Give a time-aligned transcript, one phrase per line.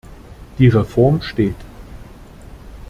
[0.57, 1.53] Die Reform steht.